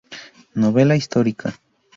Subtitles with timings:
[0.63, 1.49] Novela histórica.